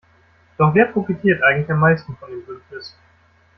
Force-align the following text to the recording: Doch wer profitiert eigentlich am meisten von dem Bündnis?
Doch 0.57 0.73
wer 0.73 0.87
profitiert 0.87 1.43
eigentlich 1.43 1.69
am 1.69 1.79
meisten 1.79 2.15
von 2.17 2.31
dem 2.31 2.43
Bündnis? 2.43 2.97